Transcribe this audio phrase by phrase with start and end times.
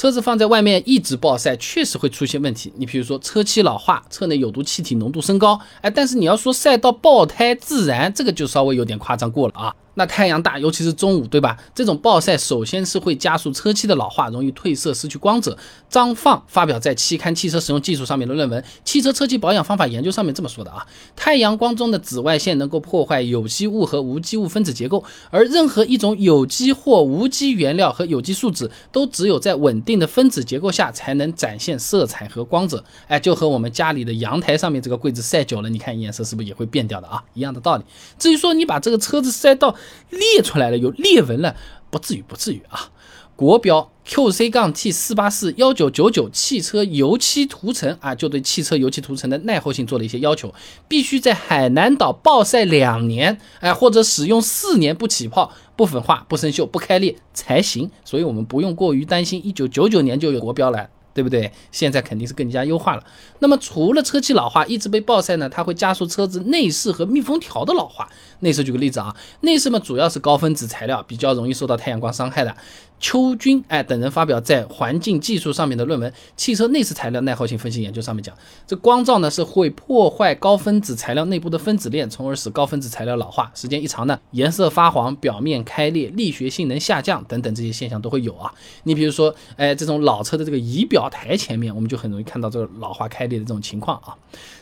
[0.00, 2.72] 车子放在外面一直暴晒，确实会出现问题。
[2.78, 9.74] 你比如说车漆老化，车内有毒气体浓度升高，哎，但是你要说晒到爆胎自燃，这个就稍微有点夸张过了啊。
[9.94, 11.56] 那太阳大，尤其是中午，对吧？
[11.74, 15.56] 这种暴晒首先是会加速车漆的老化，容易褪色、失去光泽。
[15.88, 32.84] 张放发表在期刊《汽车使用技术》上面的论文《汽车车漆保养方法研究》上面这么说的啊：太阳光中的紫外线能够破坏有机物和无机物分子结构，而任何一种有机或无机原料和有机树脂都只有在稳定的分子结构下才能展现色彩和光泽。
[33.08, 37.22] 哎，就和我们家里的阳台上面这个柜子晒久了，你看颜色是不是也会变掉的啊？
[37.34, 37.84] 一样的道理。
[38.18, 39.74] 至于说你把这个车子晒到，
[40.10, 41.56] 裂出来了，有裂纹了，
[41.90, 42.90] 不至于，不至于啊。
[43.36, 50.52] 国标 QC 杠 T 四八四幺九九九汽车油漆涂层啊，就对汽车油漆涂层的耐候性做了一些要求，
[50.86, 57.90] 必须在海南岛暴晒两年，哎，或者使用四年不起泡、不粉化、不生锈、不开裂才行。
[58.04, 60.90] 所以我们不用过于担心，一九九九年就有国标了。
[61.12, 61.52] 对不对？
[61.72, 63.04] 现在肯定是更加优化了。
[63.40, 68.08] 那么除了车漆老化一直被暴晒呢，它会加速车子内饰和密封条的老化。
[68.40, 72.56] 内饰举个例子啊，内饰嘛主要是高分子材料，比较容易受到太阳光伤害的。
[73.00, 83.50] 邱军哎等人发表在环境技术上面的论文《汽车内饰材料耐耗性分析研究》上面讲，这光照呢是会破坏高分子材料内部的分子链，从而使高分子材料老化。
[83.54, 88.52] 时间一长呢，颜色发黄、表面开裂、力学性能下降等等这些现象都会有啊。
[88.82, 94.14] 你比如说，哎，这种老车的这个仪表台前面，我们就很容易看到这个老化开裂的这种情况啊。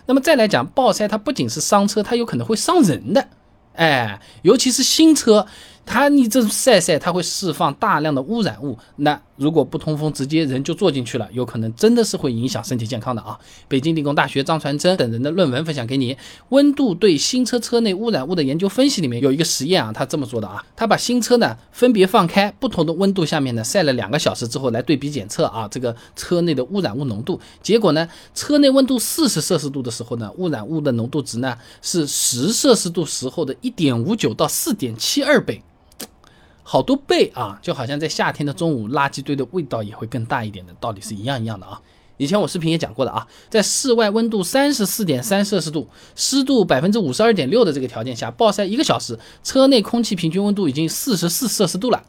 [0.06, 3.28] 那么再来讲暴晒，它不仅是伤车，它有可能会伤人的，
[3.75, 5.47] 哎，尤其是新车。
[5.89, 13.39] 它你这晒晒，它会释放大量的污染物，那如果不通风，直接人就坐进去了，有可能真的是会影响身体健康的啊！
[13.69, 16.17] 北京理工大学张传真等人的论文分享给你，
[16.50, 35.63] 温度对新车车内污染物的研究分析里面有一个实验啊，他这么做的啊，他把新车呢分别放开不同的温度下面呢晒了两个小时之后来对比检测啊，这个车内的污染物浓度，结果呢，车内温度四十摄氏度的时候呢，污染物的浓度值呢是十摄氏度时候的一点五九到四点七二倍。
[36.70, 41.80] 好多倍啊，就好像在夏天的中午，垃圾堆的味道也会更大一点的道理是一样一样的啊。
[42.18, 52.05] 以前我视频也讲过的啊，在室外温度三十四点三摄氏度、湿度百分之五十二点六的这个条件下，暴晒一个小时，车内空气平均温度已经四十四摄氏度了。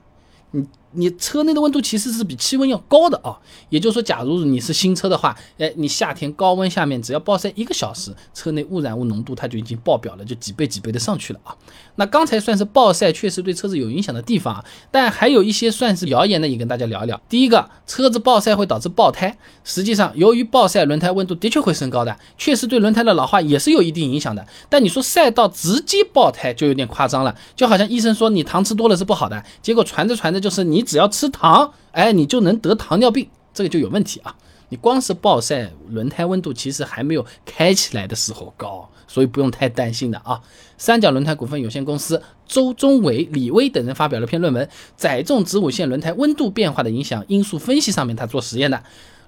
[0.51, 3.37] 你你车内的温度其实是比气温要高的啊，
[3.69, 11.55] 也就是说，假如你是新车的话，哎，你夏天高温下面只要暴晒一个小时，车内污染物浓度它就已经爆表了，就几倍几倍的上去了啊。
[11.95, 17.19] 那刚才算是暴晒确实对车子有影响的地方啊，但还有一些算是谣言的，也跟大家聊一聊。
[17.29, 24.45] 第一个，车子暴晒会导致爆胎，实际上由于暴晒，轮胎温度的确会升高的，确实对轮胎的老化也是有一定影响的。
[24.69, 34.33] 但你说晒到直接爆胎就有点夸张了，就好像医生说你糖吃多了是不好的，结果传着传着就是你你只要吃糖，哎，你就能得糖尿病，这个就有问题啊。
[34.69, 40.39] 你光是暴晒，轮胎温度其实还没有开起来的时候高，所以不用太担心的啊。
[40.77, 48.81] 三角轮胎股份有限公司周忠伟、李威等人发表了篇论文《载重子午线轮胎温度变化的影响因素分析》，上面他做实验的，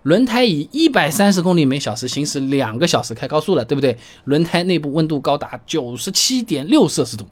[0.03, 3.97] 轮胎以一百三十公里每小时行驶两个小时开高速了，对不对？
[4.23, 7.25] 轮胎内部温度高达九十七点六摄氏度。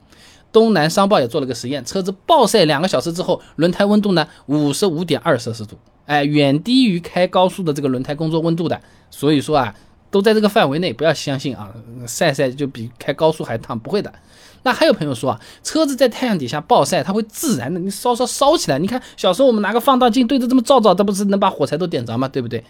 [0.51, 5.77] 东南商报也做了个实验，车子暴晒两个小时之后，轮胎温度呢五十五点二摄氏度。
[6.05, 9.75] 哎，远低于开高速的这个轮胎工作温度的，所以说啊，
[10.09, 11.69] 都在这个范围内，不要相信啊，
[12.07, 14.11] 晒晒就比开高速还烫，不会的。
[14.63, 18.79] 那还有朋友说啊，车子在太阳底下暴晒，它会自燃的，你烧烧烧起来。
[18.79, 22.27] 你看小时候我们拿个放大镜对着这么照照，它不是能把火柴都点着吗？
[22.27, 22.63] 对不对？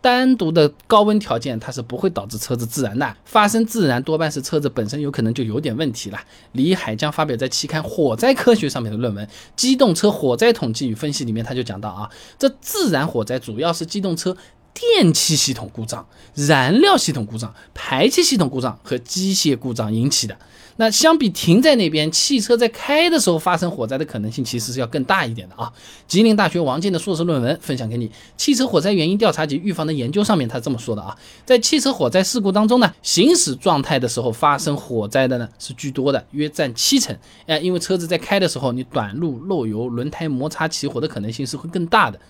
[0.00, 3.16] 单独的高温条件，它是不会导致车子自燃的。
[3.24, 6.18] 发生自燃多半是车子本身有可能就有点问题了。
[6.52, 9.26] 李海江发表在期刊《火灾科学》上面的论文
[9.56, 14.36] 《机动车火灾统计与分析》里面，他就讲到啊，这自燃火灾主要是机动车。
[14.74, 20.38] 电气系统故障、燃料系统故障、排气系统故障和机械故障引起的。
[20.80, 25.72] 那相比停在那边，汽车在开的时候发生火灾的可能性其实是要更大一点的啊。
[26.06, 37.16] 吉林大学王健的硕士论文分享给你，《汽车火灾原因调查及预防的研究》上面他这么说的啊，在汽车火灾事故当中呢，行驶状态的时候发生火灾的呢是居多的，约占七成。
[37.46, 42.20] 哎，因为车子在开的时候，你短路漏油、轮胎摩擦起火的可能性是会更大的。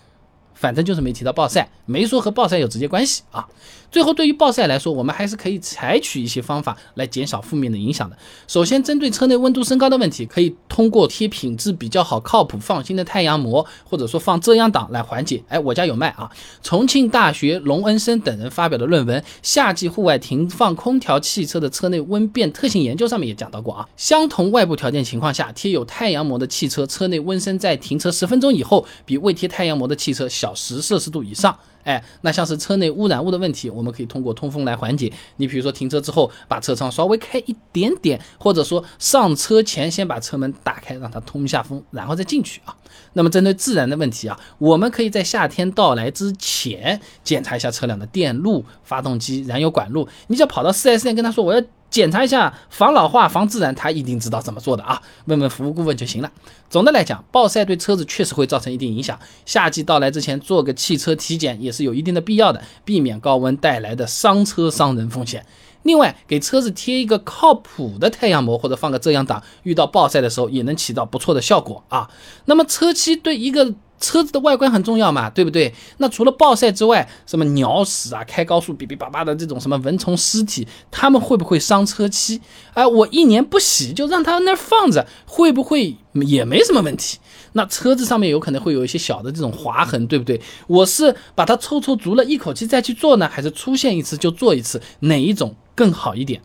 [0.58, 3.46] 反正就是没提到暴晒，没说和暴晒有直接关系啊。
[3.90, 8.18] 最后，对于暴晒来说，我们还是可以采取一些方法来减少负面的影响的。
[8.46, 15.42] 首先，针对车内温度升高的问题，可以通过贴品质比较好、靠谱、放心的太阳膜，或者说放遮阳挡来缓解。
[15.48, 16.30] 哎，我家有卖啊。
[16.62, 23.88] 重庆大学龙恩生等人发表的论文《夏季户外停放空调汽车的车内温变特性研究》上面也讲到过啊。
[23.96, 30.47] 相同外部条件情况下，贴有太阳膜的汽车车内温升在停车十分钟以后，比未贴太阳膜的汽车小。
[30.48, 31.54] 小时摄氏度以上。
[31.84, 35.12] 哎，那像是车内污染物的问题，我们可以通过通风来缓解。
[35.36, 42.74] 你比如说停车之后，把车窗稍微开一点点，或者说上车前先把车门打开，让它通一下风，然后再进去啊。
[43.14, 50.08] 那么针对自燃的问题啊，我们可以在夏天到来之前检查一下车辆的电路、发动机、燃油管路。
[50.28, 51.62] 你只要跑到 4S 店跟他说我要。
[51.90, 55.00] 检查一下防老化、防自燃，他一定知道怎么做的啊！
[55.24, 56.30] 问问服务顾问就行了。
[56.68, 59.18] 总的来讲，暴晒对车子确实会造成一定影响。
[59.46, 65.44] 夏季到来之前做个汽车体检也是有一定的必要的，避免高温带来的伤车伤人风险。
[65.84, 72.10] 另外，给车子贴一个靠谱的太阳膜或者放个遮阳挡，遇到暴晒的时候也能起到不错的效果啊。
[72.44, 75.74] 那么车漆对一个车子的外观很重要嘛，对不对？
[75.98, 82.40] 那除了暴晒之外，什么鸟屎啊、开高速哔哔叭叭的这种什么蚊虫尸体，它们会不会伤车漆？
[82.74, 87.18] 哎，我一年不洗就让它那儿放着，会不会也没什么问题？
[87.52, 90.40] 那车子上面有可能会有一些小的这种划痕，对不对？
[90.66, 94.80] 我是把它凑凑足了，一口气再去做呢，还是出现一次就做一次？
[95.00, 96.40] 哪一种更好一点？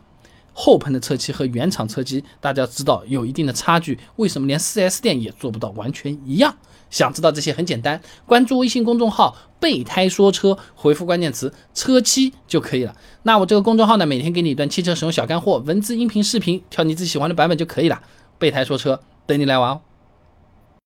[0.56, 6.56] 后喷的车漆和原厂车漆，大家知道有一定的差距，为什么连 4S 店也做不到完全一样？
[6.90, 12.94] 想知道这些很简单，关注微信公众号“备胎说车”，回复关键词“车漆”就可以了。
[13.22, 18.00] 那我这个公众号呢，每天给你一段汽车使用小干货，文字、音频、视频，挑你自己喜欢的版本就可以了。
[18.38, 19.80] 备胎说车，等你来玩哦。